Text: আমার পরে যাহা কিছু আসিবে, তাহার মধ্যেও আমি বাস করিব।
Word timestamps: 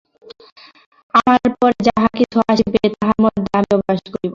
আমার 1.13 1.41
পরে 1.59 1.79
যাহা 1.87 2.07
কিছু 2.19 2.37
আসিবে, 2.51 2.81
তাহার 2.93 3.17
মধ্যেও 3.23 3.55
আমি 3.59 3.75
বাস 3.81 3.99
করিব। 4.05 4.29